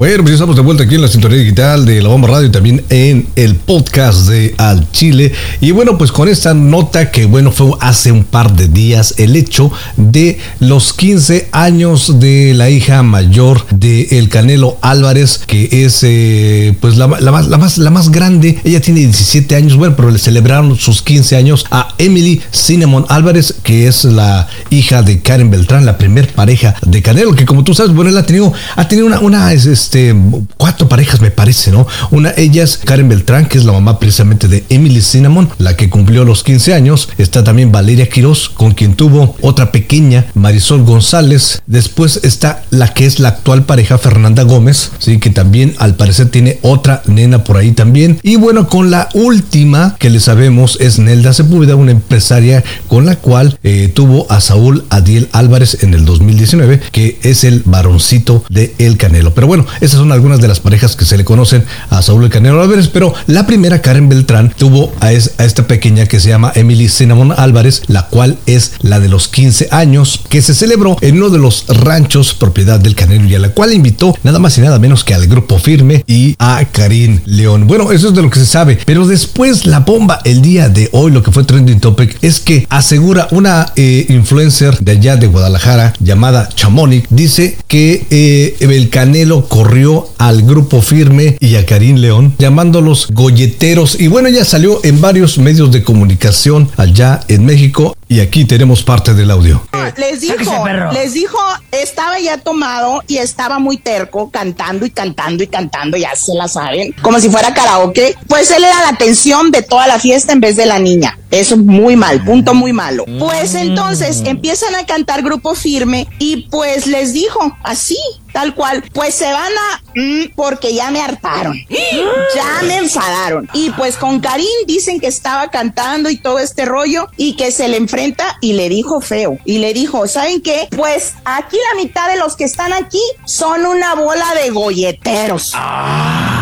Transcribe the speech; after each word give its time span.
Bueno, 0.00 0.22
pues 0.22 0.30
ya 0.30 0.36
estamos 0.36 0.56
de 0.56 0.62
vuelta 0.62 0.84
aquí 0.84 0.94
en 0.94 1.02
la 1.02 1.08
sintonía 1.08 1.36
digital 1.36 1.84
de 1.84 2.00
La 2.00 2.08
Bomba 2.08 2.26
Radio 2.26 2.46
y 2.46 2.50
también 2.50 2.82
en 2.88 3.28
el 3.36 3.56
podcast 3.56 4.28
de 4.28 4.54
Al 4.56 4.90
Chile. 4.92 5.30
Y 5.60 5.72
bueno, 5.72 5.98
pues 5.98 6.10
con 6.10 6.26
esta 6.26 6.54
nota 6.54 7.10
que 7.10 7.26
bueno 7.26 7.52
fue 7.52 7.72
hace 7.80 8.10
un 8.10 8.24
par 8.24 8.56
de 8.56 8.68
días 8.68 9.12
el 9.18 9.36
hecho 9.36 9.70
de 9.98 10.38
los 10.58 10.94
15 10.94 11.50
años 11.52 12.18
de 12.18 12.54
la 12.54 12.70
hija 12.70 13.02
mayor 13.02 13.66
de 13.72 14.04
El 14.12 14.30
Canelo 14.30 14.78
Álvarez, 14.80 15.42
que 15.46 15.68
es 15.70 15.98
eh, 16.02 16.74
pues 16.80 16.96
la, 16.96 17.06
más, 17.06 17.20
la, 17.20 17.58
más, 17.58 17.76
la 17.76 17.90
más 17.90 18.10
grande. 18.10 18.58
Ella 18.64 18.80
tiene 18.80 19.00
17 19.00 19.54
años, 19.54 19.76
bueno, 19.76 19.96
pero 19.96 20.10
le 20.10 20.18
celebraron 20.18 20.78
sus 20.78 21.02
15 21.02 21.36
años 21.36 21.66
a 21.70 21.94
Emily 21.98 22.40
Cinnamon 22.52 23.04
Álvarez, 23.10 23.54
que 23.62 23.86
es 23.86 24.04
la 24.04 24.48
hija 24.70 25.02
de 25.02 25.20
Karen 25.20 25.50
Beltrán, 25.50 25.84
la 25.84 25.98
primer 25.98 26.32
pareja 26.32 26.74
de 26.86 27.02
Canelo, 27.02 27.34
que 27.34 27.44
como 27.44 27.64
tú 27.64 27.74
sabes, 27.74 27.92
bueno, 27.92 28.08
él 28.08 28.16
ha 28.16 28.24
tenido, 28.24 28.50
ha 28.76 28.88
tenido 28.88 29.06
una, 29.06 29.20
una 29.20 29.52
este, 29.90 30.14
cuatro 30.56 30.88
parejas, 30.88 31.20
me 31.20 31.32
parece, 31.32 31.72
¿no? 31.72 31.84
Una, 32.12 32.32
ella 32.36 32.62
es 32.62 32.78
Karen 32.78 33.08
Beltrán, 33.08 33.46
que 33.46 33.58
es 33.58 33.64
la 33.64 33.72
mamá 33.72 33.98
precisamente 33.98 34.46
de 34.46 34.64
Emily 34.68 35.00
Cinnamon, 35.00 35.50
la 35.58 35.74
que 35.74 35.90
cumplió 35.90 36.24
los 36.24 36.44
15 36.44 36.74
años. 36.74 37.08
Está 37.18 37.42
también 37.42 37.72
Valeria 37.72 38.08
Quiroz, 38.08 38.50
con 38.50 38.70
quien 38.70 38.94
tuvo 38.94 39.34
otra 39.40 39.72
pequeña, 39.72 40.26
Marisol 40.34 40.84
González. 40.84 41.62
Después 41.66 42.20
está 42.22 42.62
la 42.70 42.94
que 42.94 43.04
es 43.04 43.18
la 43.18 43.30
actual 43.30 43.64
pareja, 43.64 43.98
Fernanda 43.98 44.44
Gómez, 44.44 44.92
sí, 45.00 45.18
que 45.18 45.30
también 45.30 45.74
al 45.78 45.96
parecer 45.96 46.28
tiene 46.28 46.60
otra 46.62 47.02
nena 47.06 47.42
por 47.42 47.56
ahí 47.56 47.72
también. 47.72 48.20
Y 48.22 48.36
bueno, 48.36 48.68
con 48.68 48.92
la 48.92 49.08
última 49.14 49.96
que 49.98 50.08
le 50.08 50.20
sabemos 50.20 50.78
es 50.80 51.00
Nelda 51.00 51.32
Sepúlveda, 51.32 51.74
una 51.74 51.90
empresaria 51.90 52.62
con 52.86 53.06
la 53.06 53.16
cual 53.16 53.58
eh, 53.64 53.90
tuvo 53.92 54.30
a 54.30 54.40
Saúl 54.40 54.84
Adiel 54.88 55.28
Álvarez 55.32 55.82
en 55.82 55.94
el 55.94 56.04
2019, 56.04 56.80
que 56.92 57.18
es 57.24 57.42
el 57.42 57.62
varoncito 57.64 58.44
de 58.48 58.72
El 58.78 58.96
Canelo. 58.96 59.34
Pero 59.34 59.48
bueno, 59.48 59.66
esas 59.80 59.98
son 59.98 60.12
algunas 60.12 60.40
de 60.40 60.48
las 60.48 60.60
parejas 60.60 60.96
que 60.96 61.04
se 61.04 61.16
le 61.16 61.24
conocen 61.24 61.64
a 61.88 62.02
Saúl 62.02 62.24
El 62.24 62.30
Canelo 62.30 62.60
Álvarez, 62.60 62.88
pero 62.88 63.14
la 63.26 63.46
primera, 63.46 63.80
Karen 63.80 64.08
Beltrán, 64.08 64.52
tuvo 64.56 64.92
a, 65.00 65.12
esta 65.12 65.66
pequeña 65.66 66.06
que 66.06 66.20
se 66.20 66.28
llama 66.28 66.52
Emily 66.54 66.88
Cinnamon 66.88 67.32
Álvarez, 67.36 67.82
la 67.86 68.06
cual 68.08 68.38
es 68.46 68.72
la 68.82 69.00
de 69.00 69.08
los 69.08 69.28
15 69.28 69.68
años, 69.70 70.20
que 70.28 70.42
se 70.42 70.54
celebró 70.54 70.96
en 71.00 71.16
uno 71.16 71.30
de 71.30 71.38
los 71.38 71.64
ranchos 71.68 72.34
propiedad 72.34 72.78
del 72.78 72.94
Canelo 72.94 73.24
y 73.26 73.34
a 73.34 73.38
la 73.38 73.50
cual 73.50 73.72
invitó 73.72 74.16
nada 74.22 74.38
más 74.38 74.58
y 74.58 74.60
nada 74.60 74.78
menos 74.78 75.04
que 75.04 75.14
al 75.14 75.26
grupo 75.26 75.58
firme 75.58 76.04
y 76.06 76.34
a 76.38 76.64
Karim 76.70 77.20
León. 77.24 77.66
Bueno, 77.66 77.92
eso 77.92 78.08
es 78.08 78.14
de 78.14 78.22
lo 78.22 78.30
que 78.30 78.40
se 78.40 78.46
sabe, 78.46 78.78
pero 78.84 79.06
después 79.06 79.66
la 79.66 79.80
bomba 79.80 80.20
el 80.24 80.42
día 80.42 80.68
de 80.68 80.88
hoy, 80.92 81.10
lo 81.10 81.22
que 81.22 81.32
fue 81.32 81.44
trending 81.44 81.80
topic, 81.80 82.18
es 82.22 82.40
que 82.40 82.66
asegura 82.68 83.28
una 83.30 83.72
eh, 83.76 84.06
influencer 84.08 84.78
de 84.78 84.92
allá 84.92 85.16
de 85.16 85.26
Guadalajara 85.26 85.94
llamada 86.00 86.48
Chamonix, 86.54 87.06
dice 87.10 87.56
que 87.66 88.06
eh, 88.10 88.56
el 88.60 88.90
Canelo 88.90 89.48
corrió 89.48 89.69
al 90.18 90.42
grupo 90.42 90.82
firme 90.82 91.36
y 91.38 91.54
a 91.54 91.64
Karim 91.64 91.96
León, 91.96 92.34
llamándolos 92.38 93.06
golleteros. 93.12 94.00
Y 94.00 94.08
bueno, 94.08 94.28
ya 94.28 94.44
salió 94.44 94.80
en 94.82 95.00
varios 95.00 95.38
medios 95.38 95.70
de 95.70 95.84
comunicación 95.84 96.68
allá 96.76 97.20
en 97.28 97.46
México. 97.46 97.96
Y 98.08 98.18
aquí 98.18 98.44
tenemos 98.44 98.82
parte 98.82 99.14
del 99.14 99.30
audio. 99.30 99.62
Les 99.96 100.20
dijo, 100.20 100.64
les 100.92 101.14
dijo, 101.14 101.38
estaba 101.70 102.18
ya 102.18 102.38
tomado 102.38 103.02
y 103.06 103.18
estaba 103.18 103.60
muy 103.60 103.76
terco, 103.76 104.30
cantando 104.30 104.84
y 104.84 104.90
cantando 104.90 105.44
y 105.44 105.46
cantando, 105.46 105.96
ya 105.96 106.16
se 106.16 106.34
la 106.34 106.48
saben, 106.48 106.92
como 107.02 107.20
si 107.20 107.30
fuera 107.30 107.54
karaoke. 107.54 108.16
Pues 108.26 108.50
él 108.50 108.64
era 108.64 108.80
la 108.80 108.88
atención 108.88 109.52
de 109.52 109.62
toda 109.62 109.86
la 109.86 110.00
fiesta 110.00 110.32
en 110.32 110.40
vez 110.40 110.56
de 110.56 110.66
la 110.66 110.80
niña. 110.80 111.16
Eso 111.30 111.54
es 111.54 111.60
muy 111.60 111.94
mal, 111.94 112.24
punto 112.24 112.54
muy 112.54 112.72
malo. 112.72 113.04
Pues 113.20 113.54
entonces 113.54 114.22
empiezan 114.24 114.74
a 114.74 114.84
cantar 114.84 115.22
grupo 115.22 115.54
firme 115.54 116.08
y 116.18 116.48
pues 116.50 116.88
les 116.88 117.12
dijo 117.12 117.56
así, 117.62 117.98
tal 118.32 118.54
cual, 118.54 118.82
pues 118.92 119.14
se 119.14 119.30
van 119.32 119.52
a 119.52 119.82
mm, 119.94 120.32
porque 120.34 120.74
ya 120.74 120.90
me 120.90 121.00
hartaron, 121.02 121.56
ya 122.34 122.62
me 122.66 122.78
enfadaron. 122.78 123.48
Y 123.52 123.70
pues 123.70 123.96
con 123.96 124.20
Karim 124.20 124.46
dicen 124.66 125.00
que 125.00 125.06
estaba 125.06 125.48
cantando 125.48 126.10
y 126.10 126.16
todo 126.16 126.38
este 126.38 126.64
rollo 126.64 127.08
y 127.16 127.36
que 127.36 127.50
se 127.52 127.68
le 127.68 127.76
enfrenta 127.76 128.38
y 128.40 128.54
le 128.54 128.68
dijo 128.68 129.00
feo. 129.00 129.38
Y 129.44 129.58
le 129.58 129.74
dijo, 129.74 130.06
¿saben 130.08 130.40
qué? 130.42 130.68
Pues 130.76 131.14
aquí 131.24 131.56
la 131.70 131.80
mitad 131.82 132.08
de 132.08 132.16
los 132.16 132.36
que 132.36 132.44
están 132.44 132.72
aquí 132.72 133.02
son 133.24 133.66
una 133.66 133.94
bola 133.94 134.34
de 134.42 134.50
golleteros. 134.50 135.52
Ah, 135.54 136.39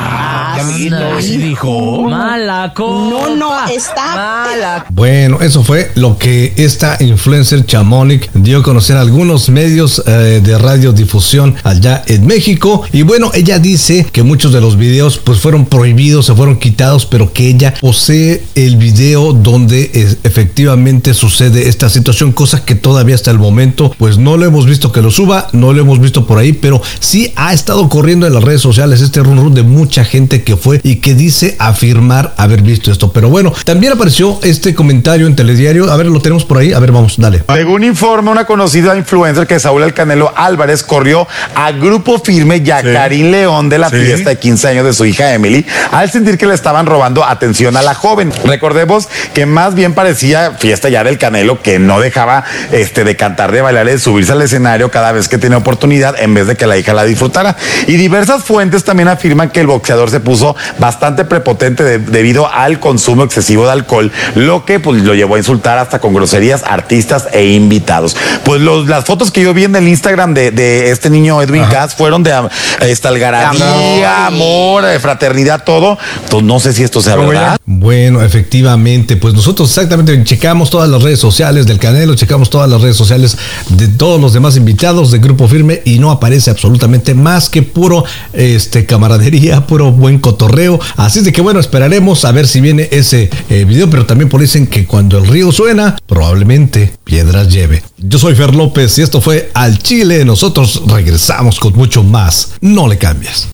dijo? 1.39 2.03
Mala 2.03 2.73
No, 2.77 3.37
no, 3.37 3.69
está 3.69 4.15
mala. 4.17 4.87
Bueno, 4.91 5.41
eso 5.41 5.63
fue 5.63 5.91
lo 5.95 6.19
que 6.19 6.53
esta 6.57 6.97
influencer 7.01 7.65
Chamonix 7.67 8.29
dio 8.35 8.59
a 8.59 8.63
conocer 8.63 8.97
a 8.97 9.01
algunos 9.01 9.49
medios 9.49 10.03
eh, 10.07 10.41
de 10.43 10.59
radiodifusión 10.59 11.57
allá 11.65 12.03
en 12.07 12.27
México. 12.27 12.83
Y 12.93 13.03
bueno, 13.03 13.31
ella 13.35 13.59
dice 13.59 14.07
que 14.11 14.23
muchos 14.23 14.53
de 14.53 14.61
los 14.61 14.77
videos 14.77 15.19
pues 15.19 15.41
fueron 15.41 15.67
prohibidos, 15.67 16.27
se 16.27 16.35
fueron 16.35 16.59
quitados, 16.59 17.07
pero 17.07 17.33
que 17.33 17.49
ella 17.49 17.75
posee 17.81 18.45
el 18.55 18.77
video 18.77 19.33
donde 19.33 19.91
efectivamente 20.23 21.15
sucede 21.15 21.69
esta 21.69 21.89
situación, 21.89 22.33
cosa 22.33 22.65
que 22.65 22.75
todavía 22.75 23.15
hasta 23.15 23.31
el 23.31 23.39
momento 23.39 23.95
pues 23.99 24.19
no 24.19 24.37
lo 24.37 24.47
hemos 24.47 24.67
visto 24.67 24.93
que 24.93 25.03
lo 25.03 25.11
suba, 25.11 25.49
no 25.53 25.73
lo 25.73 25.81
hemos 25.81 26.01
visto 26.01 26.27
por 26.27 26.39
ahí, 26.39 26.53
pero 26.53 26.81
sí 27.01 27.33
ha 27.37 27.53
estado 27.53 27.89
corriendo 27.89 28.27
en 28.27 28.35
las 28.35 28.45
redes 28.45 28.61
sociales 28.61 29.01
este 29.01 29.23
run 29.23 29.39
run 29.39 29.55
de 29.55 29.63
mucha 29.63 30.05
gente 30.05 30.43
que 30.43 30.48
fue 30.57 30.81
y 30.83 30.97
que 30.97 31.15
dice 31.15 31.57
afirmar 31.59 32.35
haber 32.37 32.63
visto 32.63 32.91
esto. 32.91 33.13
Pero 33.13 33.29
bueno, 33.29 33.53
también 33.65 33.93
apareció 33.93 34.39
este 34.43 34.75
comentario 34.75 35.27
en 35.27 35.37
Telediario. 35.37 35.91
A 35.91 35.97
ver, 35.97 36.07
lo 36.07 36.21
tenemos 36.21 36.45
por 36.45 36.59
ahí. 36.59 36.73
A 36.73 36.79
ver, 36.79 36.93
vamos, 36.93 37.17
dale. 37.19 37.43
Según 37.53 37.85
informa 37.85 38.31
una 38.31 38.45
conocida 38.45 38.97
influencer 38.97 39.47
que 39.47 39.59
Saúl 39.61 39.83
El 39.83 39.95
Canelo 39.95 40.33
Álvarez 40.37 40.83
corrió 40.83 41.27
a 41.55 41.73
Grupo 41.73 42.19
Firme 42.19 42.63
y 42.65 42.71
a 42.71 42.83
Karim 42.83 43.31
León 43.31 43.69
de 43.69 43.79
la 43.79 43.91
fiesta 43.91 44.31
de 44.31 44.39
15 44.39 44.69
años 44.69 44.85
de 44.85 44.93
su 44.93 45.05
hija 45.05 45.35
Emily 45.35 45.67
al 45.91 46.11
sentir 46.11 46.39
que 46.39 46.47
le 46.47 46.55
estaban 46.55 46.87
robando 46.87 47.25
atención 47.25 47.77
a 47.77 47.83
la 47.83 47.95
joven. 47.95 48.33
Recordemos 48.45 49.09
que 49.35 49.47
más 49.47 49.75
bien 49.75 49.95
parecía 49.95 50.53
fiesta 50.53 50.89
ya 50.89 51.05
del 51.05 51.19
Canelo 51.19 51.63
que 51.63 51.79
no 51.79 52.01
dejaba 52.01 52.45
este, 52.73 53.05
de 53.05 53.17
cantar, 53.17 53.53
de 53.53 53.61
bailar, 53.61 53.87
de 53.87 53.99
subirse 53.99 54.33
al 54.33 54.43
escenario 54.43 54.91
cada 54.91 55.13
vez 55.13 55.29
que 55.29 55.39
tenía 55.39 55.59
oportunidad 55.59 56.15
en 56.21 56.35
vez 56.35 56.47
de 56.47 56.57
que 56.57 56.67
la 56.67 56.79
hija 56.79 56.93
la 56.93 57.05
disfrutara. 57.05 57.57
Y 57.87 57.97
diversas 57.97 58.45
fuentes 58.45 58.85
también 58.85 59.09
afirman 59.09 59.51
que 59.51 59.61
el 59.61 59.67
boxeador 59.67 60.11
se 60.11 60.21
puso 60.21 60.38
bastante 60.79 61.25
prepotente 61.25 61.99
debido 61.99 62.51
al 62.53 62.81
consumo 62.81 63.25
excesivo 63.25 63.65
de 63.65 63.73
alcohol, 63.73 64.13
lo 64.35 64.65
que 64.65 64.81
pues, 64.81 65.03
lo 65.03 65.15
llevó 65.15 65.37
a 65.37 65.39
insultar 65.39 65.79
hasta 65.79 66.01
con 66.01 66.15
groserías 66.15 66.63
artistas 66.65 67.29
e 67.33 67.47
invitados. 67.49 68.17
Pues 68.45 68.61
las 68.61 69.05
fotos 69.05 69.31
que 69.31 69.43
yo 69.43 69.55
vi 69.55 69.65
en 69.65 69.77
el 69.77 69.89
Instagram 69.89 70.35
de, 70.35 70.91
este 70.91 71.11
niño 71.11 71.41
Edwin 71.43 71.65
Cass 71.65 71.95
fueron 71.95 72.23
de 72.23 72.33
esta 72.81 73.09
algarabía, 73.09 74.27
amor, 74.27 74.85
de 74.85 74.99
fraternidad, 75.01 75.65
todo. 75.65 75.99
Entonces 76.25 76.47
no 76.47 76.61
sé 76.61 76.73
si 76.73 76.83
esto 76.83 77.01
sea 77.01 77.17
verdad. 77.17 77.59
Bueno, 77.65 78.23
efectivamente, 78.23 79.17
pues 79.17 79.35
nosotros 79.35 79.69
exactamente 79.69 80.23
checamos 80.25 80.71
todas 80.71 80.89
las 80.89 81.03
redes 81.03 81.19
sociales 81.19 81.67
del 81.67 81.79
Canelo, 81.79 82.15
checamos 82.15 82.51
todas 82.51 82.69
las 82.69 82.81
redes 82.81 82.97
sociales 82.97 83.37
de 83.69 83.89
todos 83.89 84.21
los 84.21 84.33
demás 84.33 84.57
invitados 84.57 85.11
de 85.11 85.19
Grupo 85.19 85.49
Firme 85.49 85.83
y 85.85 85.99
no 85.99 86.11
aparece 86.11 86.51
absolutamente 86.51 87.15
más 87.15 87.49
que 87.49 87.63
puro 87.63 88.05
este 88.33 88.87
camaradería, 88.87 89.67
puro 89.67 89.93
buen 89.93 90.18
cotorreo. 90.19 90.81
Así 90.97 91.21
de 91.21 91.33
que 91.33 91.41
bueno, 91.41 91.61
esperaremos 91.61 92.25
a 92.25 92.33
ver 92.33 92.47
si 92.49 92.61
viene 92.61 92.89
ese 92.91 93.31
eh, 93.51 93.65
video, 93.65 93.89
pero 93.89 94.07
también 94.07 94.29
por 94.29 94.41
dicen 94.41 94.67
que 94.67 94.87
cuando 94.87 95.19
el 95.19 95.27
río 95.27 95.53
suena, 95.53 95.97
probablemente 96.07 96.93
piedras 97.05 97.49
lleve. 97.49 97.83
Yo 97.99 98.19
soy 98.19 98.35
Fer 98.35 98.55
López 98.55 98.99
y 98.99 99.03
esto 99.03 99.21
fue 99.21 99.51
Al 99.55 99.79
Chile. 99.79 100.25
Nosotros 100.25 100.83
regresamos 100.87 101.61
con 101.61 101.75
mucho 101.75 102.03
más. 102.03 102.53
No 102.61 102.89
le 102.89 102.99
cambies. 102.99 103.47